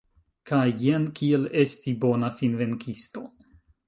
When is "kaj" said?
0.51-0.61